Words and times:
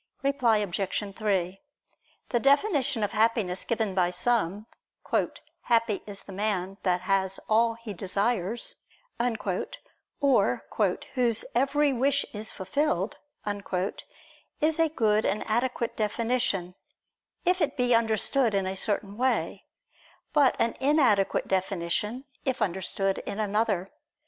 Reply 0.23 0.57
Obj. 0.57 1.15
3: 1.15 1.61
This 2.29 2.41
definition 2.41 3.03
of 3.03 3.11
Happiness 3.11 3.63
given 3.63 3.93
by 3.93 4.09
some 4.09 4.65
"Happy 5.61 6.01
is 6.07 6.21
the 6.23 6.31
man 6.33 6.79
that 6.81 7.01
has 7.01 7.39
all 7.47 7.75
he 7.75 7.93
desires," 7.93 8.81
or, 10.19 10.65
"whose 11.13 11.45
every 11.53 11.93
wish 11.93 12.25
is 12.33 12.49
fulfilled," 12.49 13.17
is 14.59 14.79
a 14.79 14.89
good 14.89 15.23
and 15.23 15.47
adequate 15.47 15.95
definition, 15.95 16.73
if 17.45 17.61
it 17.61 17.77
be 17.77 17.93
understood 17.93 18.55
in 18.55 18.65
a 18.65 18.75
certain 18.75 19.17
way; 19.17 19.65
but 20.33 20.55
an 20.57 20.75
inadequate 20.79 21.47
definition 21.47 22.25
if 22.43 22.59
understood 22.59 23.19
in 23.27 23.39
another. 23.39 23.91